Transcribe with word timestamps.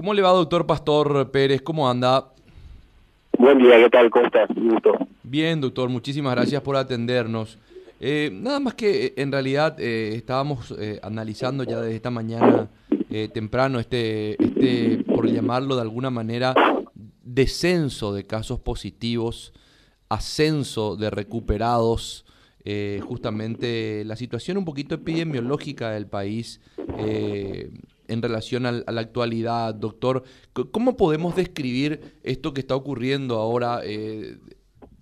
¿Cómo 0.00 0.14
le 0.14 0.22
va, 0.22 0.30
doctor 0.30 0.64
Pastor 0.64 1.30
Pérez? 1.30 1.60
¿Cómo 1.60 1.86
anda? 1.86 2.32
Buen 3.36 3.58
día, 3.58 3.76
¿qué 3.76 3.90
tal? 3.90 4.08
¿Cómo 4.08 4.24
estás? 4.24 4.48
Bien, 5.22 5.60
doctor, 5.60 5.90
muchísimas 5.90 6.34
gracias 6.34 6.62
por 6.62 6.74
atendernos. 6.74 7.58
Eh, 8.00 8.30
nada 8.32 8.60
más 8.60 8.72
que 8.72 9.04
eh, 9.04 9.14
en 9.18 9.30
realidad 9.30 9.78
eh, 9.78 10.14
estábamos 10.14 10.74
analizando 11.02 11.64
ya 11.64 11.82
desde 11.82 11.96
esta 11.96 12.10
mañana 12.10 12.70
temprano 13.34 13.78
este, 13.78 14.42
este, 14.42 15.04
por 15.04 15.30
llamarlo 15.30 15.76
de 15.76 15.82
alguna 15.82 16.08
manera, 16.08 16.54
descenso 17.22 18.14
de 18.14 18.26
casos 18.26 18.58
positivos, 18.58 19.52
ascenso 20.08 20.96
de 20.96 21.10
recuperados, 21.10 22.24
justamente 23.02 24.02
la 24.06 24.16
situación 24.16 24.56
un 24.56 24.64
poquito 24.64 24.94
epidemiológica 24.94 25.90
del 25.90 26.06
país 26.06 26.58
en 28.10 28.22
relación 28.22 28.66
a 28.66 28.72
la 28.72 29.00
actualidad, 29.00 29.74
doctor. 29.74 30.24
¿Cómo 30.72 30.96
podemos 30.96 31.36
describir 31.36 32.00
esto 32.24 32.52
que 32.52 32.60
está 32.60 32.74
ocurriendo 32.74 33.36
ahora, 33.36 33.80
eh, 33.84 34.36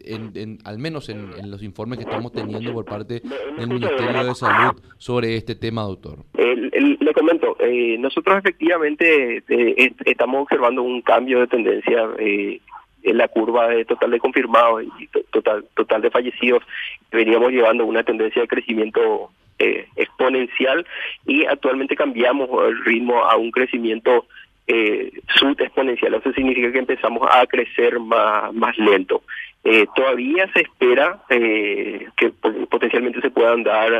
en, 0.00 0.58
al 0.64 0.78
menos 0.78 1.08
en, 1.08 1.50
los 1.50 1.62
informes 1.62 1.98
que 1.98 2.04
estamos 2.04 2.32
teniendo 2.32 2.72
por 2.72 2.84
parte 2.84 3.22
del 3.56 3.68
Ministerio 3.68 4.24
de 4.24 4.34
Salud 4.34 4.80
sobre 4.98 5.36
este 5.36 5.54
tema, 5.54 5.82
doctor? 5.82 6.18
le 6.34 7.14
comento, 7.14 7.56
eh, 7.58 7.96
nosotros 7.98 8.36
efectivamente 8.36 9.42
eh, 9.48 9.92
estamos 10.04 10.42
observando 10.42 10.82
un 10.82 11.00
cambio 11.00 11.40
de 11.40 11.46
tendencia 11.46 12.06
en 12.18 13.16
la 13.16 13.28
curva 13.28 13.68
de 13.68 13.84
total 13.86 14.10
de 14.10 14.18
confirmados 14.18 14.84
y 14.98 15.08
total, 15.30 15.64
total 15.74 16.02
de 16.02 16.10
fallecidos. 16.10 16.62
Veníamos 17.10 17.50
llevando 17.50 17.86
una 17.86 18.02
tendencia 18.04 18.42
de 18.42 18.48
crecimiento 18.48 19.30
eh, 19.58 19.86
exponencial 19.96 20.86
y 21.26 21.44
actualmente 21.44 21.96
cambiamos 21.96 22.48
el 22.68 22.84
ritmo 22.84 23.24
a 23.24 23.36
un 23.36 23.50
crecimiento 23.50 24.26
eh, 24.66 25.12
subexponencial. 25.34 26.14
Eso 26.14 26.32
significa 26.32 26.70
que 26.72 26.78
empezamos 26.78 27.26
a 27.30 27.46
crecer 27.46 27.98
más, 27.98 28.52
más 28.54 28.76
lento. 28.78 29.22
Eh, 29.64 29.86
todavía 29.94 30.50
se 30.52 30.60
espera 30.60 31.20
eh, 31.30 32.06
que 32.16 32.30
potencialmente 32.30 33.20
se 33.20 33.30
puedan 33.30 33.64
dar 33.64 33.90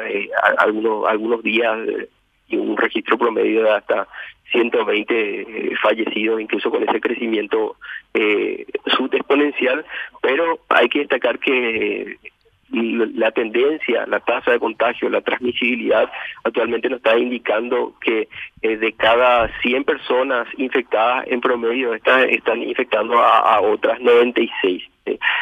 algunos, 0.58 1.06
algunos 1.06 1.42
días 1.42 1.76
y 2.48 2.56
un 2.56 2.76
registro 2.76 3.18
promedio 3.18 3.64
de 3.64 3.70
hasta 3.70 4.08
120 4.52 5.76
fallecidos, 5.82 6.40
incluso 6.40 6.70
con 6.70 6.88
ese 6.88 7.00
crecimiento 7.00 7.76
eh, 8.14 8.66
subexponencial, 8.86 9.84
pero 10.22 10.60
hay 10.68 10.88
que 10.88 11.00
destacar 11.00 11.38
que 11.38 12.16
la 12.70 13.30
tendencia, 13.30 14.06
la 14.06 14.20
tasa 14.20 14.52
de 14.52 14.58
contagio, 14.58 15.08
la 15.08 15.20
transmisibilidad 15.20 16.10
actualmente 16.44 16.88
nos 16.88 16.98
está 16.98 17.18
indicando 17.18 17.94
que 18.00 18.28
eh, 18.62 18.76
de 18.76 18.92
cada 18.92 19.50
100 19.60 19.84
personas 19.84 20.46
infectadas 20.56 21.24
en 21.28 21.40
promedio 21.40 21.94
están, 21.94 22.28
infectando 22.62 23.18
a, 23.18 23.38
a 23.54 23.60
otras 23.60 24.00
96. 24.00 24.82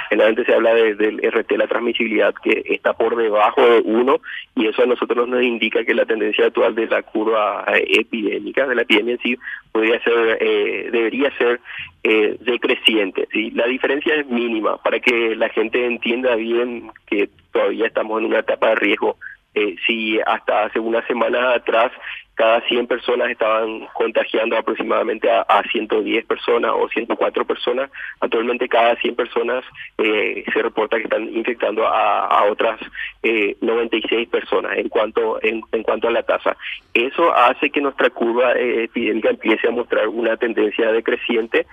Generalmente 0.09 0.45
se 0.45 0.55
habla 0.55 0.75
del 0.75 1.19
RT, 1.19 1.53
la 1.53 1.67
transmisibilidad, 1.67 2.35
que 2.43 2.63
está 2.67 2.93
por 2.93 3.17
debajo 3.17 3.61
de 3.61 3.81
1 3.81 4.21
y 4.57 4.67
eso 4.67 4.83
a 4.83 4.87
nosotros 4.87 5.29
nos 5.29 5.43
indica 5.43 5.85
que 5.85 5.95
la 5.95 6.07
tendencia 6.07 6.47
actual 6.47 6.75
de 6.75 6.87
la 6.87 7.03
curva 7.03 7.65
eh, 7.75 7.87
epidémica, 8.01 8.67
de 8.67 8.75
la 8.75 8.83
epidemia 8.83 9.15
en 9.15 9.21
sí, 9.21 9.37
podría 9.73 10.03
ser, 10.03 10.39
eh, 10.41 10.89
debería 10.93 11.31
ser 11.37 11.61
eh, 12.05 12.37
decreciente. 12.41 13.27
¿sí? 13.33 13.51
La 13.51 13.67
diferencia 13.67 14.15
es 14.15 14.27
mínima 14.27 14.77
para 14.79 15.01
que 15.01 15.35
la 15.35 15.49
gente 15.49 15.85
entienda 15.85 16.37
bien 16.37 16.91
que 17.07 17.29
todavía 17.53 17.87
estamos 17.87 18.21
en 18.21 18.27
una 18.27 18.41
etapa 18.41 18.71
de 18.71 18.75
riesgo 18.77 19.17
eh, 19.57 19.75
si 19.87 20.21
hasta 20.21 20.65
hace 20.65 20.79
unas 20.79 21.05
semanas 21.07 21.57
atrás 21.57 21.91
cada 22.37 22.61
100 22.69 22.87
personas 22.87 23.31
estaban 23.31 23.87
contagiando 23.95 24.59
aproximadamente 24.59 25.29
a, 25.31 25.63
110 25.73 26.27
personas 26.27 26.71
o 26.75 26.87
104 26.87 27.47
personas, 27.47 27.91
actualmente 28.21 28.69
cada 28.69 28.95
100 28.97 29.17
personas 29.17 29.65
eh, 29.97 30.45
se 30.53 30.63
reporta 30.63 30.99
que 30.99 31.05
están 31.05 31.35
infectando 31.35 31.87
a, 31.87 32.45
otras 32.45 32.79
eh, 33.23 33.57
96 33.63 34.29
personas 34.29 34.77
en 34.77 34.91
cuanto 34.91 35.43
en, 35.43 35.63
en, 35.73 35.83
cuanto 35.83 36.09
a 36.09 36.11
la 36.11 36.23
tasa. 36.23 36.57
Eso 36.93 37.35
hace 37.35 37.71
que 37.71 37.81
nuestra 37.81 38.11
curva 38.11 38.53
eh, 38.53 38.85
epidémica 38.85 39.31
empiece 39.31 39.67
a 39.67 39.73
mostrar 39.73 40.07
una 40.09 40.37
tendencia 40.37 40.93
decreciente 40.93 41.67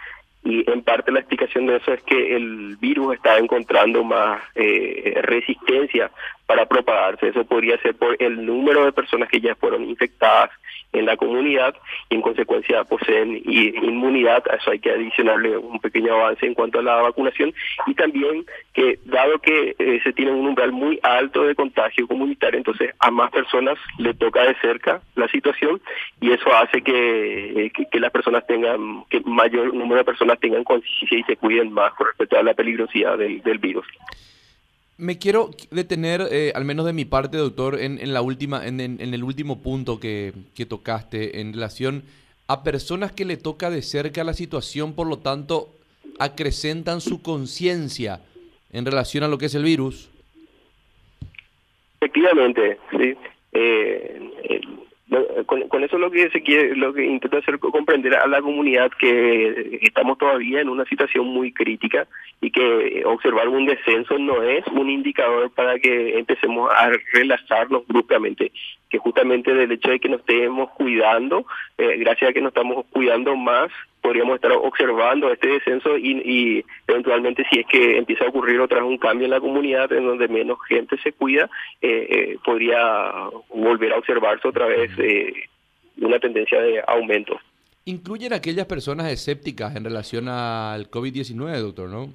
y 0.44 0.70
en 0.70 0.82
parte 0.82 1.12
la 1.12 1.20
explicación 1.20 1.68
de 1.68 1.78
eso 1.78 1.94
es 1.94 2.04
que 2.04 2.36
el 2.36 2.76
virus 2.78 3.16
está 3.16 3.38
encontrando 3.38 4.04
más 4.04 4.42
eh, 4.56 5.20
resistencia 5.22 6.12
para 6.46 6.66
propagarse. 6.66 7.30
Eso 7.30 7.46
podría 7.46 7.78
ser 7.80 7.96
por 7.96 8.22
el 8.22 8.46
número 8.46 8.84
de 8.86 8.92
personas 8.92 9.30
que 9.30 9.40
ya 9.40 9.56
fueron 9.56 9.84
infectadas 9.86 10.50
en 10.94 11.06
la 11.06 11.18
comunidad 11.18 11.76
y 12.10 12.16
en 12.16 12.22
consecuencia 12.22 12.84
poseen 12.84 13.42
inmunidad. 13.46 14.44
A 14.50 14.56
eso 14.56 14.72
hay 14.72 14.80
que 14.80 14.92
adicionarle 14.92 15.58
un 15.58 15.80
pequeño 15.80 16.14
avance 16.14 16.46
en 16.46 16.54
cuanto 16.54 16.80
a 16.80 16.84
la 16.84 16.96
vacunación 17.02 17.54
y 17.86 17.94
también 17.96 18.46
que 18.74 19.00
dado 19.06 19.40
que 19.40 19.76
eh, 19.78 20.00
se 20.04 20.14
tiene 20.14 20.32
un 20.32 20.48
umbral 20.48 20.72
muy 20.72 21.00
alto 21.04 21.44
de 21.44 21.56
contagio 21.56 22.08
comunitario, 22.08 22.58
entonces 22.58 22.92
a 23.00 23.12
más 23.12 23.32
personas 23.32 23.78
le 23.98 24.14
toca 24.14 24.44
de 24.44 24.56
cerca 24.56 25.02
la 25.16 25.28
situación 25.28 25.82
y 26.22 26.32
eso 26.32 26.54
hace 26.56 26.82
que, 26.82 27.72
que, 27.92 28.00
las 28.00 28.12
personas 28.12 28.46
tengan, 28.48 29.04
que 29.10 29.22
mayor 29.22 29.74
número 29.74 30.00
de 30.00 30.06
personas 30.06 30.40
tengan 30.40 30.64
conciencia 30.64 31.18
y 31.18 31.24
se 31.24 31.38
cuiden 31.38 31.72
más 31.72 31.94
con 31.94 32.08
respecto 32.08 32.38
a 32.38 32.44
la 32.44 32.54
peligrosidad 32.54 33.18
del, 33.18 33.42
del 33.42 33.58
virus. 33.58 33.86
Me 34.98 35.18
quiero 35.18 35.50
detener, 35.72 36.28
eh, 36.32 36.52
al 36.56 36.66
menos 36.66 36.86
de 36.86 36.94
mi 36.94 37.06
parte, 37.06 37.38
doctor, 37.38 37.80
en, 37.80 38.00
en 38.00 38.14
la 38.14 38.22
última, 38.22 38.66
en, 38.66 38.80
el 38.80 39.24
último 39.24 39.62
punto 39.62 40.00
que, 40.00 40.34
que, 40.56 40.66
tocaste 40.66 41.42
en 41.42 41.54
relación 41.54 42.04
a 42.48 42.64
personas 42.64 43.12
que 43.12 43.26
le 43.26 43.38
toca 43.38 43.70
de 43.70 43.82
cerca 43.82 44.24
la 44.24 44.34
situación, 44.34 44.94
por 44.94 45.08
lo 45.08 45.18
tanto, 45.18 45.74
acrecentan 46.20 47.02
su 47.02 47.22
conciencia 47.22 48.22
en 48.72 48.86
relación 48.86 49.24
a 49.24 49.28
lo 49.28 49.38
que 49.38 49.48
es 49.48 49.56
el 49.56 49.64
virus. 49.64 50.10
Efectivamente, 52.00 52.78
sí. 52.92 53.16
Eh, 53.54 54.20
con, 55.46 55.68
con, 55.68 55.84
eso 55.84 55.98
lo 55.98 56.12
que 56.12 56.30
se 56.30 56.42
quiere, 56.42 56.76
lo 56.76 56.94
que 56.94 57.06
intenta 57.06 57.38
hacer 57.38 57.60
comprender 57.60 58.16
a 58.16 58.28
la 58.28 58.42
comunidad 58.42 58.92
que 59.00 59.80
estamos 59.82 60.18
todavía 60.18 60.62
en 60.62 60.70
una 60.70 60.86
situación 60.86 61.28
muy 61.28 61.52
crítica 61.52 62.08
y 62.42 62.52
que 62.52 63.04
observar 63.06 63.48
un 63.48 63.66
descenso 63.66 64.18
no 64.18 64.42
es 64.44 64.66
un 64.68 64.90
indicador 64.90 65.52
para 65.52 65.80
que 65.80 66.18
empecemos 66.18 66.72
a 66.72 66.92
relajarnos 67.14 67.86
bruscamente, 67.88 68.52
que 68.94 69.00
justamente 69.00 69.52
del 69.52 69.72
hecho 69.72 69.90
de 69.90 70.00
que 70.00 70.08
nos 70.08 70.20
estemos 70.20 70.70
cuidando, 70.70 71.48
eh, 71.80 71.98
gracias 71.98 72.30
a 72.30 72.34
que 72.34 72.42
nos 72.42 72.50
estamos 72.50 72.86
cuidando 72.92 73.36
más, 73.36 73.72
podríamos 74.04 74.36
estar 74.36 74.52
observando 74.52 75.34
este 75.34 75.48
descenso 75.48 75.98
y, 75.98 76.64
eventualmente 76.88 77.44
si 77.50 77.62
es 77.62 77.66
que 77.66 77.98
empieza 77.98 78.26
a 78.26 78.28
ocurrir 78.28 78.60
otra 78.60 78.82
vez 78.82 78.88
un 78.88 79.00
cambio 79.00 79.26
en 79.26 79.32
la 79.32 79.40
comunidad 79.40 79.92
en 79.94 80.06
donde 80.06 80.28
menos 80.28 80.60
gente 80.70 80.96
se 81.02 81.12
cuida, 81.12 81.50
eh, 81.82 82.08
eh, 82.08 82.38
podría 82.46 82.78
volver 83.50 83.94
a 83.94 83.98
observarse 83.98 84.48
otra 84.48 84.68
vez 84.68 84.92
una 85.98 86.20
tendencia 86.20 86.62
de 86.62 86.84
aumento. 86.86 87.40
¿Incluyen 87.86 88.34
aquellas 88.34 88.68
personas 88.68 89.12
escépticas 89.12 89.76
en 89.76 89.86
relación 89.86 90.28
al 90.28 90.92
COVID-19, 90.92 91.58
doctor, 91.58 91.90
no? 91.90 92.10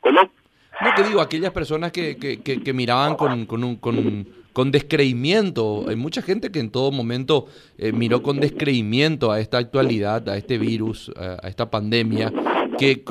¿Cómo? 0.00 0.20
No, 0.20 0.94
te 0.94 1.04
digo, 1.04 1.22
aquellas 1.22 1.52
personas 1.52 1.90
que, 1.90 2.18
que, 2.18 2.42
que, 2.42 2.72
miraban 2.74 3.14
con, 3.14 3.46
con, 3.46 3.64
un, 3.64 3.76
con 3.76 4.26
con 4.54 4.70
descreimiento. 4.70 5.84
Hay 5.88 5.96
mucha 5.96 6.22
gente 6.22 6.50
que 6.50 6.60
en 6.60 6.70
todo 6.70 6.92
momento 6.92 7.46
eh, 7.76 7.92
miró 7.92 8.22
con 8.22 8.40
descreimiento 8.40 9.32
a 9.32 9.40
esta 9.40 9.58
actualidad, 9.58 10.26
a 10.28 10.38
este 10.38 10.56
virus, 10.56 11.10
a, 11.16 11.46
esta 11.48 11.68
pandemia, 11.70 12.32
que, 12.78 13.02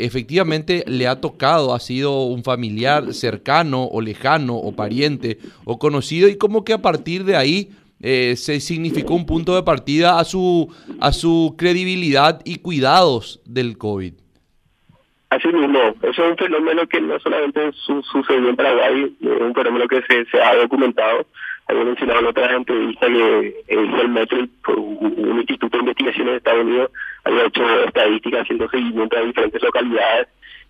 efectivamente 0.00 0.84
le 0.86 1.06
ha 1.06 1.20
tocado, 1.20 1.74
ha 1.74 1.78
sido 1.78 2.24
un 2.24 2.42
familiar 2.42 3.12
cercano 3.12 3.84
o 3.84 4.00
lejano 4.00 4.56
o 4.56 4.72
pariente 4.72 5.38
o 5.64 5.78
conocido 5.78 6.28
y 6.28 6.36
como 6.36 6.64
que 6.64 6.72
a 6.72 6.82
partir 6.82 7.24
de 7.24 7.36
ahí 7.36 7.70
eh, 8.00 8.34
se 8.36 8.58
significó 8.58 9.14
un 9.14 9.26
punto 9.26 9.54
de 9.54 9.62
partida 9.62 10.18
a 10.18 10.24
su, 10.24 10.68
a 11.00 11.12
su 11.12 11.54
credibilidad 11.58 12.40
y 12.44 12.56
cuidados 12.56 13.40
del 13.44 13.76
COVID. 13.76 14.14
Así 15.30 15.48
mismo, 15.48 15.94
eso 16.02 16.24
es 16.24 16.30
un 16.30 16.36
fenómeno 16.38 16.86
que 16.86 17.00
no 17.02 17.18
solamente 17.20 17.72
su 17.72 18.02
sucedió 18.02 18.48
en 18.48 18.56
Paraguay, 18.56 19.14
es 19.20 19.40
un 19.40 19.54
fenómeno 19.54 19.86
que 19.86 20.02
se, 20.02 20.40
ha 20.40 20.56
documentado. 20.56 21.26
Había 21.66 21.84
mencionado 21.84 22.20
en 22.20 22.26
otra 22.26 22.50
entrevista 22.54 23.06
que 23.06 23.54
el 23.68 24.08
Metro, 24.08 24.38
un 24.74 25.36
instituto 25.38 25.76
de 25.76 25.82
investigación 25.82 26.28
en 26.28 26.34
Estados 26.36 26.64
Unidos, 26.64 26.90
había 27.24 27.44
hecho 27.44 27.84
estadísticas 27.84 28.42
haciendo 28.42 28.70
seguimiento 28.70 29.18
a 29.18 29.20
diferentes 29.20 29.62
localidades 29.62 30.28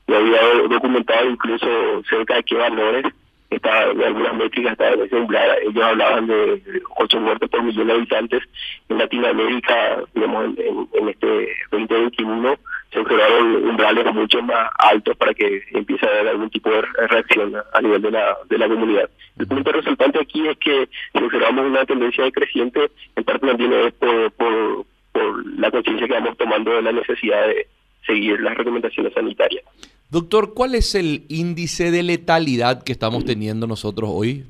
y 0.09 0.15
había 0.15 0.41
documentado 0.69 1.31
incluso 1.31 2.03
cerca 2.09 2.35
de 2.35 2.43
qué 2.43 2.57
valores 2.57 3.05
está 3.51 3.93
de 3.93 4.07
algunas 4.07 4.35
métricas 4.35 4.73
está 4.73 4.93
en 4.93 5.15
umbral. 5.15 5.59
Ellos 5.63 5.85
hablaban 5.85 6.27
de 6.27 6.63
8 6.97 7.21
muertes 7.21 7.49
por 7.49 7.63
millón 7.63 7.87
de 7.87 7.93
habitantes. 7.95 8.43
En 8.89 8.99
Latinoamérica, 8.99 10.05
digamos, 10.15 10.59
en, 10.59 10.89
en 10.93 11.09
este 11.09 11.49
2021 11.71 12.57
se 12.91 13.01
observaron 13.01 13.69
umbrales 13.69 14.15
mucho 14.15 14.43
más 14.43 14.71
altos 14.79 15.17
para 15.17 15.35
que 15.35 15.63
empiece 15.73 16.07
a 16.07 16.11
haber 16.11 16.29
algún 16.29 16.51
tipo 16.51 16.71
de 16.71 16.83
reacción 17.09 17.55
a 17.73 17.81
nivel 17.81 18.01
de 18.01 18.11
la, 18.11 18.37
de 18.49 18.59
la 18.59 18.69
comunidad. 18.69 19.11
El 19.39 19.47
punto 19.47 19.73
resultante 19.73 20.21
aquí 20.21 20.47
es 20.49 20.57
que 20.59 20.89
si 21.13 21.23
observamos 21.23 21.67
una 21.67 21.85
tendencia 21.85 22.25
decreciente, 22.25 22.91
en 23.15 23.25
parte 23.25 23.47
también 23.47 23.73
es 23.73 23.93
por, 23.93 24.33
por 24.33 24.87
por 25.19 25.59
la 25.59 25.71
conciencia 25.71 26.07
que 26.07 26.13
vamos 26.13 26.37
tomando 26.37 26.73
de 26.73 26.83
la 26.83 26.93
necesidad 26.93 27.47
de 27.47 27.67
seguir 28.07 28.41
las 28.41 28.57
recomendaciones 28.57 29.13
sanitarias. 29.13 29.65
Doctor, 30.11 30.55
¿cuál 30.55 30.75
es 30.75 30.95
el 30.95 31.25
índice 31.29 31.91
de 31.91 32.03
letalidad 32.03 32.83
que 32.83 32.93
estamos 32.93 33.25
teniendo 33.25 33.67
nosotros 33.67 34.11
hoy? 34.13 34.45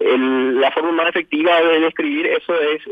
la 0.00 0.70
forma 0.72 0.92
más 0.92 1.08
efectiva 1.08 1.60
de 1.60 1.80
describir 1.80 2.26
eso 2.26 2.54
es 2.54 2.82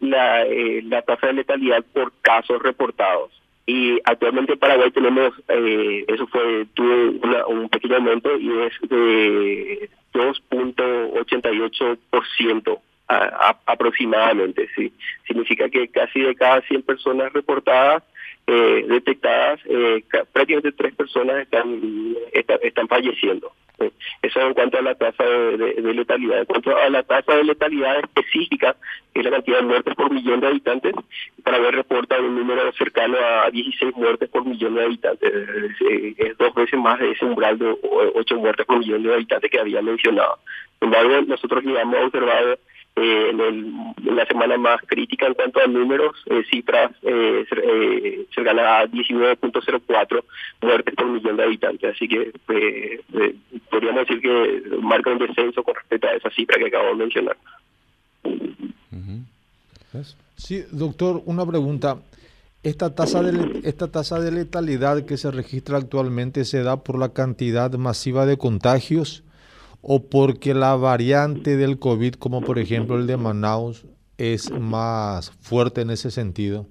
la, 0.00 0.46
eh, 0.46 0.82
tasa 1.06 1.26
de 1.28 1.34
letalidad 1.34 1.84
por 1.92 2.12
casos 2.22 2.62
reportados 2.62 3.30
y 3.66 3.98
actualmente 4.04 4.52
en 4.52 4.58
Paraguay 4.58 4.90
tenemos, 4.90 5.32
eh, 5.48 6.04
eso 6.08 6.26
fue, 6.26 6.66
tuvo 6.74 7.46
un 7.48 7.70
pequeño 7.70 7.96
aumento 7.96 8.36
y 8.36 8.50
es 8.60 8.74
de 8.88 9.88
2.88% 10.12 12.78
aproximadamente, 13.08 14.68
sí. 14.74 14.92
Significa 15.26 15.68
que 15.68 15.88
casi 15.88 16.20
de 16.20 16.34
cada 16.34 16.60
100 16.62 16.82
personas 16.82 17.32
reportadas, 17.32 18.02
eh, 18.46 18.84
detectadas, 18.88 19.60
eh, 19.66 20.02
prácticamente 20.32 20.72
tres 20.72 20.94
personas 20.94 21.36
están, 21.42 21.80
están 22.62 22.88
falleciendo. 22.88 23.52
Eso 24.22 24.40
en 24.40 24.54
cuanto 24.54 24.78
a 24.78 24.82
la 24.82 24.94
tasa 24.94 25.24
de, 25.24 25.94
letalidad. 25.94 26.40
En 26.40 26.44
cuanto 26.44 26.76
a 26.76 26.88
la 26.88 27.02
tasa 27.02 27.36
de 27.36 27.44
letalidad 27.44 27.98
específica, 27.98 28.76
que 29.12 29.20
es 29.20 29.24
la 29.24 29.32
cantidad 29.32 29.58
de 29.58 29.66
muertes 29.66 29.94
por 29.94 30.12
millón 30.12 30.40
de 30.40 30.46
habitantes, 30.46 30.94
para 31.42 31.58
ver 31.58 31.74
reporta 31.74 32.20
un 32.20 32.36
número 32.36 32.72
cercano 32.72 33.16
a 33.18 33.50
16 33.50 33.96
muertes 33.96 34.28
por 34.28 34.44
millón 34.44 34.76
de 34.76 34.84
habitantes. 34.84 35.32
Es, 35.80 36.38
dos 36.38 36.54
veces 36.54 36.78
más 36.78 36.98
de 37.00 37.10
ese 37.10 37.24
umbral 37.24 37.58
de 37.58 37.76
8 38.14 38.36
muertes 38.36 38.66
por 38.66 38.78
millón 38.78 39.02
de 39.02 39.14
habitantes 39.14 39.50
que 39.50 39.60
había 39.60 39.82
mencionado. 39.82 40.38
Sin 40.78 40.92
embargo, 40.92 41.22
nosotros 41.26 41.64
llevamos 41.64 41.96
a 41.96 42.06
observar 42.06 42.58
eh, 42.96 43.30
en, 43.30 43.94
la 44.16 44.26
semana 44.26 44.56
más 44.56 44.80
crítica 44.86 45.26
en 45.26 45.34
cuanto 45.34 45.60
a 45.60 45.66
números, 45.66 46.16
eh, 46.26 46.44
cifras 46.50 46.92
eh, 47.02 47.44
eh, 47.50 48.26
a 48.36 48.86
19.04 48.86 50.24
muertes 50.62 50.94
por 50.94 51.06
millón 51.06 51.36
de 51.36 51.42
habitantes. 51.42 51.94
Así 51.94 52.08
que 52.08 52.32
eh, 52.48 53.00
podríamos 53.70 54.06
decir 54.06 54.20
que 54.20 54.62
marca 54.80 55.10
un 55.10 55.18
descenso 55.18 55.62
con 55.62 55.74
respecto 55.74 56.06
a 56.06 56.12
esa 56.12 56.30
cifra 56.30 56.58
que 56.58 56.66
acabo 56.66 56.88
de 56.88 56.94
mencionar. 56.94 57.36
Sí, 60.36 60.62
doctor, 60.70 61.22
una 61.26 61.46
pregunta. 61.46 61.98
Esta 62.62 62.94
tasa 62.94 63.22
de 63.22 63.60
esta 63.68 63.88
tasa 63.88 64.18
de 64.20 64.32
letalidad 64.32 65.04
que 65.04 65.18
se 65.18 65.30
registra 65.30 65.76
actualmente 65.76 66.44
se 66.46 66.62
da 66.62 66.82
por 66.82 66.98
la 66.98 67.12
cantidad 67.12 67.70
masiva 67.72 68.24
de 68.24 68.38
contagios 68.38 69.22
o 69.86 70.08
porque 70.08 70.54
la 70.54 70.76
variante 70.76 71.56
del 71.56 71.78
COVID, 71.78 72.14
como 72.14 72.40
por 72.40 72.58
ejemplo 72.58 72.96
el 72.96 73.06
de 73.06 73.18
Manaus, 73.18 73.86
es 74.16 74.50
más 74.50 75.30
fuerte 75.42 75.82
en 75.82 75.90
ese 75.90 76.10
sentido? 76.10 76.66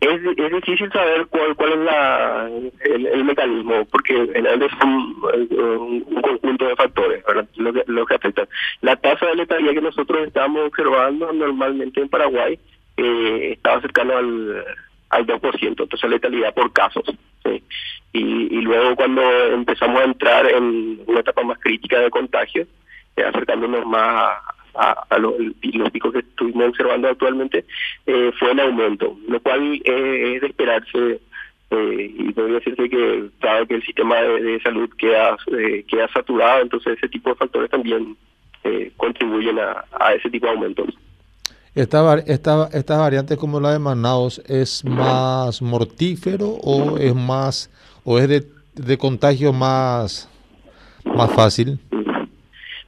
Es, 0.00 0.22
difícil 0.52 0.92
saber 0.92 1.26
cuál, 1.26 1.56
cuál 1.56 1.72
es 1.72 1.78
la, 1.78 2.50
el, 2.84 3.24
mecanismo, 3.24 3.84
porque 3.86 4.14
en 4.14 4.46
es 4.46 4.72
un, 4.84 5.16
un, 5.58 6.22
conjunto 6.22 6.66
de 6.66 6.76
factores 6.76 7.24
lo 7.56 7.72
que, 7.72 7.82
lo 7.86 8.02
afectan. 8.02 8.46
La 8.82 8.96
tasa 8.96 9.26
de 9.26 9.36
letalidad 9.36 9.72
que 9.72 9.80
nosotros 9.80 10.26
estamos 10.26 10.66
observando 10.66 11.32
normalmente 11.32 12.00
en 12.00 12.08
Paraguay 12.08 12.58
eh, 12.96 13.52
estaba 13.54 13.80
cercano 13.80 14.16
al, 14.16 14.64
al 15.10 15.26
2%, 15.26 15.58
entonces 15.62 16.10
letalidad 16.10 16.54
por 16.54 16.72
casos. 16.72 17.04
Y, 18.12 18.62
luego 18.62 18.96
cuando 18.96 19.22
empezamos 19.52 20.00
a 20.00 20.04
entrar 20.04 20.50
en 20.50 21.00
una 21.06 21.20
etapa 21.20 21.42
más 21.42 21.58
crítica 21.58 22.00
de 22.00 22.10
contagio, 22.10 22.66
eh, 23.16 23.22
acercándonos 23.22 23.84
más 23.86 24.38
a, 24.74 25.18
los, 25.18 25.34
picos 25.92 26.12
que 26.12 26.20
estuvimos 26.20 26.68
observando 26.68 27.08
actualmente, 27.08 27.64
eh, 28.06 28.32
fue 28.38 28.52
en 28.52 28.60
aumento, 28.60 29.18
lo 29.28 29.40
cual 29.40 29.80
eh, 29.84 30.34
es 30.34 30.40
de 30.40 30.46
esperarse 30.46 31.20
y 31.68 32.32
podría 32.32 32.60
decirse 32.60 32.88
que 32.88 33.28
dado 33.40 33.66
que 33.66 33.74
el 33.74 33.84
sistema 33.84 34.22
de, 34.22 34.60
salud 34.60 34.88
queda, 34.96 35.36
queda 35.88 36.08
saturado, 36.08 36.62
entonces 36.62 36.96
ese 36.96 37.08
tipo 37.08 37.30
de 37.30 37.36
factores 37.36 37.70
también 37.70 38.16
contribuyen 38.96 39.58
a, 39.58 39.84
a 39.98 40.14
ese 40.14 40.30
tipo 40.30 40.46
de 40.46 40.52
aumentos. 40.52 40.94
Esta, 41.76 42.18
esta, 42.20 42.70
¿Estas 42.72 42.98
variantes 42.98 43.36
como 43.36 43.60
la 43.60 43.72
de 43.72 43.78
Manaus 43.78 44.38
es 44.48 44.82
más 44.82 45.60
mortífero 45.60 46.48
o 46.62 46.96
es 46.96 47.14
más 47.14 47.70
o 48.02 48.18
es 48.18 48.26
de, 48.30 48.44
de 48.74 48.96
contagio 48.96 49.52
más, 49.52 50.26
más 51.04 51.30
fácil? 51.34 51.78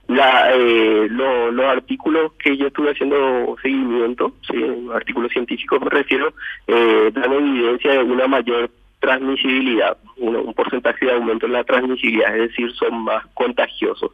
La, 0.06 0.54
eh, 0.54 1.06
los 1.10 1.66
artículos 1.66 2.32
que 2.42 2.56
yo 2.56 2.68
estuve 2.68 2.92
haciendo 2.92 3.56
seguimiento, 3.60 4.32
sí, 4.50 4.56
artículos 4.94 5.32
científicos 5.32 5.82
me 5.82 5.90
refiero, 5.90 6.32
eh, 6.66 7.10
dan 7.12 7.30
evidencia 7.30 7.90
de 7.90 8.04
una 8.04 8.26
mayor 8.26 8.70
transmisibilidad, 9.00 9.96
un, 10.16 10.52
porcentaje 10.54 11.06
de 11.06 11.12
aumento 11.12 11.46
en 11.46 11.52
la 11.52 11.64
transmisibilidad, 11.64 12.36
es 12.36 12.50
decir, 12.50 12.72
son 12.72 13.04
más 13.04 13.24
contagiosos. 13.34 14.10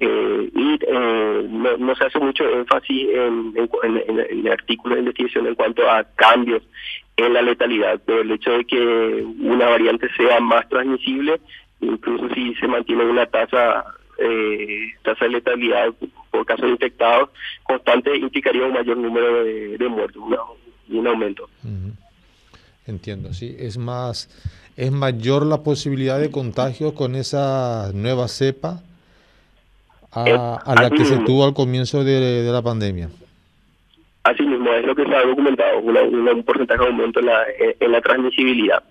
Eh, 0.00 0.50
y 0.54 0.78
eh, 0.86 1.46
no, 1.48 1.94
se 1.94 2.04
hace 2.04 2.18
mucho 2.18 2.48
énfasis 2.48 3.08
en, 3.10 3.54
en, 3.82 4.20
el 4.30 4.48
artículo 4.48 4.94
de 4.94 5.02
investigación 5.02 5.46
en 5.46 5.54
cuanto 5.54 5.88
a 5.88 6.04
cambios 6.16 6.62
en 7.16 7.32
la 7.32 7.42
letalidad, 7.42 8.00
pero 8.04 8.20
el 8.20 8.30
hecho 8.32 8.50
de 8.52 8.64
que 8.64 9.24
una 9.40 9.68
variante 9.68 10.08
sea 10.16 10.40
más 10.40 10.68
transmisible, 10.68 11.40
incluso 11.80 12.28
si 12.34 12.54
se 12.56 12.66
mantiene 12.66 13.04
una 13.04 13.26
tasa 13.26 13.84
eh, 14.18 14.92
tasa 15.02 15.26
de 15.26 15.32
letalidad 15.32 15.92
por 16.30 16.46
casos 16.46 16.68
infectados 16.68 17.30
constante, 17.64 18.16
implicaría 18.16 18.64
un 18.64 18.72
mayor 18.72 18.96
número 18.96 19.44
de, 19.44 19.88
muertos, 19.88 20.22
un 20.88 21.06
aumento. 21.06 21.48
Entiendo, 22.86 23.32
sí. 23.32 23.56
Es 23.58 23.78
más, 23.78 24.28
es 24.76 24.92
mayor 24.92 25.44
la 25.44 25.62
posibilidad 25.62 26.20
de 26.20 26.30
contagio 26.30 26.94
con 26.94 27.16
esa 27.16 27.90
nueva 27.94 28.28
cepa 28.28 28.80
a, 30.12 30.74
la 30.80 30.90
que 30.90 31.04
se 31.04 31.18
tuvo 31.18 31.44
al 31.44 31.54
comienzo 31.54 32.04
de, 32.04 32.48
la 32.50 32.62
pandemia. 32.62 33.08
Así 34.22 34.42
mismo, 34.44 34.72
es 34.72 34.84
lo 34.84 34.94
que 34.94 35.04
se 35.04 35.14
ha 35.14 35.22
documentado, 35.24 35.78
un 35.80 36.42
porcentaje 36.42 36.80
de 36.80 36.86
aumento 36.86 37.20
en 37.20 37.26
la, 37.26 37.44
en 37.78 37.92
la 37.92 38.00
transmisibilidad. 38.00 38.82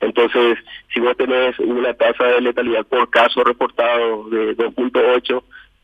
Entonces, 0.00 0.58
si 0.92 1.00
vos 1.00 1.16
tenés 1.16 1.58
una 1.60 1.94
tasa 1.94 2.24
de 2.24 2.40
letalidad 2.40 2.84
por 2.86 3.08
caso 3.10 3.44
reportado 3.44 4.28
de 4.28 4.56
2.8 4.56 5.42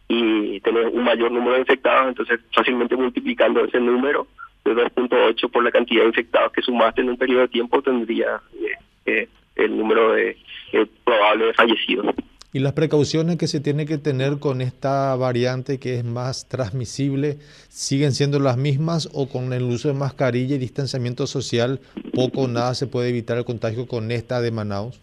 y 0.09 0.61
tenés 0.61 0.93
un 0.93 1.05
mayor 1.05 1.31
número 1.31 1.55
de 1.55 1.61
infectados, 1.61 2.09
entonces 2.09 2.41
fácilmente 2.53 2.97
multiplicando 2.97 3.65
ese 3.65 3.79
número, 3.79 4.27
de 4.64 4.75
2.8 4.75 5.50
por 5.50 5.64
la 5.64 5.70
cantidad 5.70 6.03
de 6.03 6.09
infectados 6.09 6.53
que 6.53 6.62
sumaste 6.62 7.00
en 7.00 7.11
un 7.11 7.17
periodo 7.17 7.43
de 7.43 7.49
tiempo, 7.49 7.83
tendría 7.83 8.40
eh, 8.54 8.76
eh, 9.07 9.28
el 9.57 9.76
número 9.76 10.12
de 10.12 10.37
eh, 10.73 10.87
probable 11.04 11.47
de 11.47 11.54
fallecidos. 11.54 12.14
¿Y 12.54 12.59
las 12.59 12.75
precauciones 12.75 13.38
que 13.38 13.47
se 13.47 13.61
tiene 13.61 13.87
que 13.87 13.97
tener 13.97 14.38
con 14.38 14.61
esta 14.61 15.16
variante 15.16 15.81
que 15.81 15.95
es 15.95 16.04
más 16.04 16.47
transmisible 16.49 17.38
siguen 17.71 18.12
siendo 18.12 18.38
las 18.38 18.59
mismas 18.59 19.09
o 19.14 19.26
con 19.26 19.54
el 19.54 19.62
uso 19.62 19.88
de 19.88 19.95
mascarilla 19.95 20.57
y 20.57 20.59
distanciamiento 20.59 21.26
social 21.26 21.81
poco 22.14 22.42
o 22.42 22.49
nada 22.49 22.75
se 22.75 22.87
puede 22.87 23.09
evitar 23.09 23.38
el 23.38 23.47
contagio 23.47 23.87
con 23.87 24.11
esta 24.11 24.42
de 24.42 24.50
Manaus? 24.50 25.00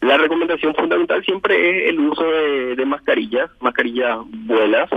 La 0.00 0.16
recomendación 0.16 0.72
fundamental 0.76 1.24
siempre 1.24 1.54
es 1.56 1.90
el 1.90 1.98
uso 1.98 2.24
de, 2.24 2.86
mascarillas, 2.86 3.50
mascarillas 3.60 4.18
buenas, 4.46 4.88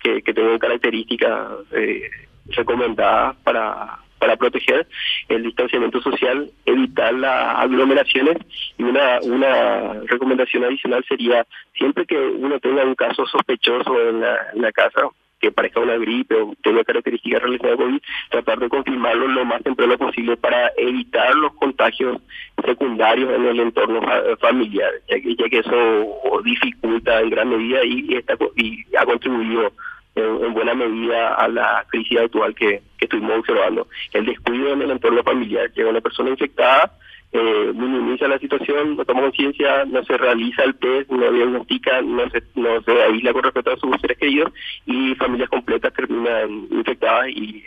que, 0.00 0.22
que 0.22 0.34
tengan 0.34 0.58
características 0.58 1.50
eh, 1.72 2.10
recomendadas 2.50 3.36
para, 3.44 3.98
para 4.18 4.36
proteger 4.36 4.86
el 5.28 5.42
distanciamiento 5.44 6.00
social, 6.00 6.50
evitar 6.66 7.14
las 7.14 7.58
aglomeraciones. 7.58 8.36
Y 8.76 8.82
una, 8.82 9.20
una 9.22 9.94
recomendación 10.04 10.64
adicional 10.64 11.04
sería 11.08 11.46
siempre 11.76 12.06
que 12.06 12.16
uno 12.16 12.58
tenga 12.60 12.84
un 12.84 12.94
caso 12.94 13.26
sospechoso 13.26 14.00
en 14.08 14.20
la, 14.20 14.72
casa, 14.72 15.08
que 15.40 15.52
parezca 15.52 15.80
una 15.80 15.96
gripe 15.96 16.34
o 16.34 16.54
tenga 16.62 16.82
características 16.82 17.42
relacionadas 17.42 17.78
con 17.78 17.86
COVID, 17.86 18.02
tratar 18.30 18.58
de 18.58 18.68
confirmarlo 18.68 19.28
lo 19.28 19.44
más 19.44 19.62
temprano 19.62 19.96
posible 19.96 20.36
para 20.36 20.72
evitar 20.76 21.34
los 21.36 21.54
contagios 21.54 22.20
secundarios 22.64 23.32
en 23.32 23.46
el 23.46 23.60
entorno 23.60 24.00
familiar, 24.40 24.90
ya 25.08 25.20
que, 25.20 25.36
ya 25.36 25.48
que 25.48 25.58
eso 25.60 26.42
dificulta 26.44 27.20
en 27.20 27.30
gran 27.30 27.50
medida 27.50 27.84
y, 27.84 28.14
está, 28.14 28.36
y 28.56 28.84
ha 28.96 29.04
contribuido 29.04 29.72
en, 30.14 30.54
buena 30.54 30.74
medida 30.74 31.34
a 31.34 31.48
la 31.48 31.84
crisis 31.88 32.18
actual 32.18 32.54
que, 32.54 32.82
estuvimos 33.00 33.38
observando. 33.38 33.86
El 34.12 34.26
descuido 34.26 34.72
en 34.72 34.82
el 34.82 34.90
entorno 34.90 35.22
familiar, 35.22 35.70
llega 35.72 35.88
una 35.88 36.00
persona 36.00 36.30
infectada, 36.30 36.92
eh, 37.30 37.72
minimiza 37.74 38.26
la 38.26 38.38
situación, 38.38 38.96
no 38.96 39.04
toma 39.04 39.20
conciencia, 39.20 39.84
no 39.84 40.02
se 40.04 40.16
realiza 40.16 40.64
el 40.64 40.74
test, 40.76 41.10
no 41.10 41.30
diagnostica, 41.30 42.02
no 42.02 42.28
se, 42.30 42.42
no 42.56 42.80
se 42.82 43.02
aísla 43.02 43.32
con 43.32 43.42
respecto 43.44 43.72
a 43.72 43.76
sus 43.76 44.00
seres 44.00 44.18
queridos 44.18 44.52
y 44.86 45.14
familias 45.14 45.48
completas 45.48 45.92
terminan 45.92 46.66
infectadas 46.70 47.28
y, 47.28 47.62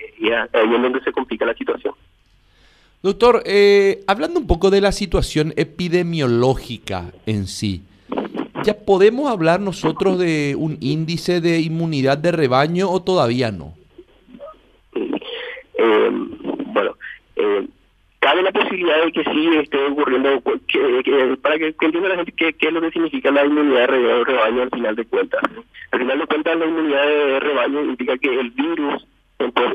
ahí 0.54 0.76
es 0.76 0.82
donde 0.82 1.02
se 1.02 1.12
complica 1.12 1.46
la 1.46 1.54
situación. 1.54 1.94
Doctor, 3.04 3.42
eh, 3.46 4.04
hablando 4.06 4.40
un 4.40 4.48
poco 4.48 4.70
de 4.70 4.82
la 4.82 4.92
situación 4.92 5.54
epidemiológica 5.56 7.12
en 7.26 7.48
sí, 7.48 7.84
¿Ya 8.64 8.74
podemos 8.74 9.32
hablar 9.32 9.60
nosotros 9.60 10.20
de 10.20 10.56
un 10.58 10.78
índice 10.82 11.42
de 11.42 11.60
inmunidad 11.60 12.18
de 12.18 12.32
rebaño 12.32 12.90
o 12.90 13.02
todavía 13.02 13.52
no? 13.52 13.74
eh, 15.82 16.10
bueno, 16.68 16.96
eh, 17.36 17.68
cabe 18.20 18.44
la 18.44 18.52
posibilidad 18.52 19.04
de 19.04 19.12
que 19.12 19.24
sí 19.24 19.50
esté 19.58 19.84
ocurriendo, 19.86 20.42
para 21.42 21.58
que, 21.58 21.76
entienda 21.82 22.10
la 22.10 22.16
gente 22.18 22.34
qué, 22.34 22.56
es 22.60 22.74
lo 22.74 22.82
que 22.82 22.92
significa 22.92 23.32
la 23.32 23.46
inmunidad 23.46 23.88
de 23.88 24.24
rebaño 24.24 24.62
al 24.62 24.70
final 24.70 24.96
de 24.96 25.06
cuentas. 25.06 25.42
Al 25.92 26.00
final 26.00 26.20
de 26.20 26.28
cuentas, 26.28 26.58
la 26.58 26.66
inmunidad 26.66 27.06
de 27.06 27.40
rebaño 27.40 27.82
indica 27.82 28.18
que 28.18 28.40
el 28.40 28.52
virus 28.52 29.08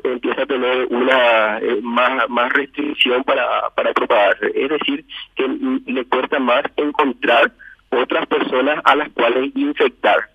empieza 0.04 0.42
a 0.42 0.46
tener 0.46 0.86
una 0.90 1.58
eh, 1.58 1.80
más, 1.82 2.28
más 2.28 2.52
restricción 2.52 3.24
para, 3.24 3.68
para 3.74 3.92
propagarse. 3.92 4.52
Es 4.54 4.70
decir, 4.70 5.04
que 5.34 5.48
le 5.86 6.04
cuesta 6.04 6.38
más 6.38 6.62
encontrar 6.76 7.52
otras 7.90 8.26
personas 8.26 8.80
a 8.84 8.96
las 8.96 9.10
cuales 9.10 9.50
infectar. 9.54 10.30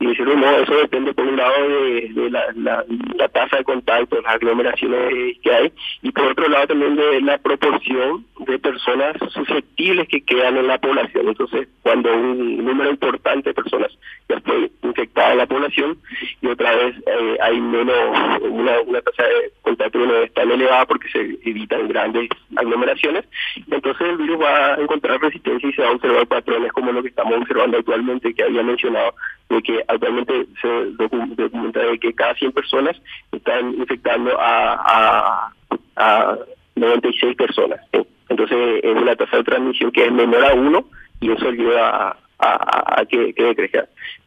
Y 0.00 0.06
decirlo 0.06 0.36
no, 0.36 0.50
eso 0.58 0.74
depende 0.76 1.14
por 1.14 1.26
un 1.26 1.36
lado 1.36 1.68
de, 1.68 2.30
la, 2.30 2.84
la, 3.16 3.28
tasa 3.28 3.58
de 3.58 3.64
contacto, 3.64 4.20
las 4.20 4.34
aglomeraciones 4.34 5.38
que 5.42 5.52
hay, 5.52 5.72
y 6.02 6.10
por 6.10 6.26
otro 6.26 6.48
lado 6.48 6.66
también 6.66 6.96
de 6.96 7.20
la 7.20 7.38
proporción 7.38 8.26
de 8.46 8.58
personas 8.58 9.16
susceptibles 9.32 10.08
que 10.08 10.24
quedan 10.24 10.56
en 10.56 10.66
la 10.66 10.78
población. 10.78 11.28
Entonces, 11.28 11.68
cuando 11.82 12.12
un 12.14 12.64
número 12.64 12.90
importante 12.90 13.50
de 13.50 13.54
personas 13.54 13.90
ya 14.28 14.40
fue 14.40 14.70
infectada 14.82 15.32
en 15.32 15.38
la 15.38 15.46
población 15.46 15.98
y 16.40 16.46
otra 16.46 16.74
vez 16.74 16.96
eh, 17.06 17.38
hay 17.40 17.60
menos, 17.60 18.40
una, 18.42 19.00
tasa 19.02 19.22
de 19.24 19.52
contacto 19.62 19.98
no 19.98 20.14
es 20.16 20.30
elevada 20.36 20.86
porque 20.86 21.08
se 21.08 21.20
evitan 21.48 21.88
grandes 21.88 22.28
aglomeraciones, 22.56 23.24
entonces 23.70 24.08
el 24.08 24.16
virus 24.16 24.40
va 24.40 24.74
a 24.74 24.80
encontrar 24.80 25.20
resistencia 25.20 25.68
y 25.68 25.72
se 25.72 25.82
va 25.82 25.88
a 25.88 25.92
observar 25.92 26.26
patrones 26.26 26.72
como 26.72 26.92
lo 26.92 27.02
que 27.02 27.08
estamos 27.08 27.34
observando 27.36 27.78
actualmente 27.78 28.34
que 28.34 28.44
había 28.44 28.62
mencionado 28.62 29.14
de 29.48 29.62
que 29.62 29.84
actualmente 29.88 30.46
se 30.60 30.68
documenta 30.92 31.80
de 31.80 31.98
que 31.98 32.12
cada 32.14 32.34
100 32.34 32.52
personas 32.52 32.96
están 33.32 33.74
infectando 33.74 34.38
a, 34.38 35.50
a, 35.96 36.38
96 36.76 37.36
personas. 37.36 37.80
Entonces 38.28 38.80
es 38.82 38.96
una 38.96 39.16
tasa 39.16 39.38
de 39.38 39.44
transmisión 39.44 39.90
que 39.92 40.04
es 40.06 40.12
menor 40.12 40.44
a 40.44 40.54
1 40.54 40.84
y 41.20 41.30
eso 41.30 41.48
ayuda 41.48 42.16
a, 42.38 43.04
que, 43.08 43.32
que 43.32 43.42
decrezca. 43.42 43.86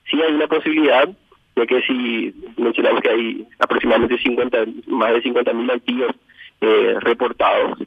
Sí 0.09 0.21
hay 0.21 0.33
una 0.33 0.47
posibilidad 0.47 1.07
de 1.55 1.67
que 1.67 1.81
si 1.81 2.33
mencionamos 2.57 3.01
que 3.01 3.09
hay 3.09 3.47
aproximadamente 3.59 4.17
50, 4.17 4.65
más 4.87 5.13
de 5.13 5.21
50 5.21 5.53
mil 5.53 5.69
activos 5.71 6.15
eh, 6.61 6.95
reportados, 6.99 7.79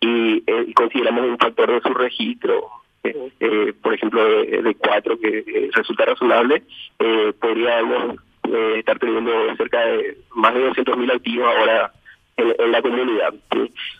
y 0.00 0.42
eh, 0.46 0.72
consideramos 0.74 1.24
un 1.24 1.38
factor 1.38 1.70
de 1.70 1.80
su 1.80 1.94
registro 1.94 2.80
eh, 3.02 3.72
por 3.82 3.94
ejemplo, 3.94 4.22
de, 4.22 4.76
cuatro 4.78 5.18
que 5.18 5.38
eh, 5.38 5.70
resulta 5.72 6.04
razonable, 6.04 6.62
eh, 6.98 7.32
podríamos 7.40 8.16
eh, 8.44 8.74
estar 8.78 8.98
teniendo 8.98 9.32
cerca 9.56 9.80
de 9.86 10.18
más 10.34 10.54
de 10.54 10.70
200.000 10.70 11.14
activos 11.14 11.54
ahora 11.56 11.92
en, 12.40 12.72
la 12.72 12.82
comunidad. 12.82 13.34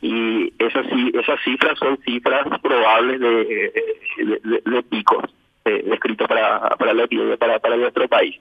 Y 0.03 0.53
esas, 0.59 0.87
esas 1.15 1.41
cifras 1.43 1.79
son 1.79 1.99
cifras 2.05 2.47
probables 2.61 3.21
de, 3.21 3.73
de, 4.19 4.63
de 4.65 4.83
picos 4.85 5.25
descritos 5.65 6.27
para, 6.27 6.71
para 6.71 6.95
la 6.95 7.07
para, 7.39 7.59
para 7.59 7.77
nuestro 7.77 8.09
país. 8.09 8.37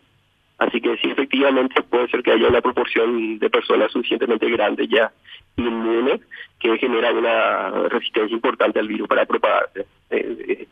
Así 0.59 0.81
que 0.81 0.97
sí, 0.97 1.09
efectivamente 1.09 1.81
puede 1.83 2.09
ser 2.09 2.21
que 2.21 2.31
haya 2.31 2.47
una 2.47 2.61
proporción 2.61 3.39
de 3.39 3.49
personas 3.49 3.91
suficientemente 3.91 4.49
grande 4.49 4.87
ya 4.87 5.11
inmunes 5.55 6.21
que 6.59 6.77
genera 6.77 7.11
una 7.11 7.69
resistencia 7.87 8.35
importante 8.35 8.79
al 8.79 8.87
virus 8.87 9.07
para 9.07 9.25
propagarse. 9.25 9.85
Eh, 10.09 10.67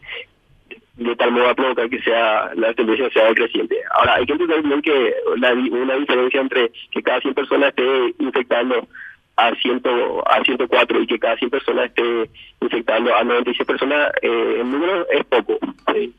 de 0.96 1.16
tal 1.16 1.32
modo 1.32 1.50
a 1.50 1.56
provocar 1.56 1.90
que 1.90 2.02
sea 2.02 2.52
la 2.56 2.74
tendencia 2.74 3.10
sea 3.12 3.34
creciente. 3.34 3.78
Ahora, 3.92 4.16
hay 4.16 4.26
que 4.26 4.34
entender 4.34 4.62
bien 4.64 4.82
que 4.82 5.14
la, 5.38 5.54
una 5.54 5.96
diferencia 5.96 6.42
entre 6.42 6.72
que 6.92 7.04
cada 7.04 7.22
100 7.22 7.34
personas 7.36 7.70
esté 7.70 8.16
infectando 8.20 8.88
a, 9.38 9.56
ciento, 9.56 10.27
a 10.27 10.44
104 10.44 11.01
y 11.01 11.08
que 11.08 11.20
cada 11.20 11.38
100 11.38 11.50
personas 11.50 11.86
esté 11.86 12.29
infectando 12.60 13.15
a 13.15 13.24
96 13.24 13.65
personas, 13.65 14.12
eh, 14.22 14.58
el 14.60 14.70
número 14.70 15.08
es 15.10 15.24
poco. 15.25 15.58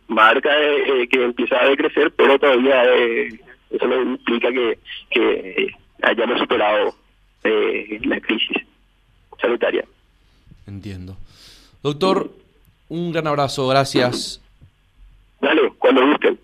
marca 0.06 0.50
eh, 0.58 1.06
que 1.08 1.24
empieza 1.24 1.60
a 1.60 1.68
decrecer, 1.68 2.12
pero 2.12 2.38
todavía 2.38 2.82
eso 3.70 3.86
no 3.86 4.02
implica 4.02 4.50
que, 4.50 4.78
que 5.10 5.74
hayamos 6.02 6.38
superado 6.38 6.94
la 7.42 8.20
crisis 8.20 8.58
sanitaria. 9.40 9.84
Entiendo. 10.66 11.16
Doctor, 11.82 12.30
un 12.88 13.12
gran 13.12 13.26
abrazo, 13.26 13.66
gracias. 13.68 14.40
Dale, 15.40 15.72
cuando 15.78 16.06
gusten. 16.06 16.38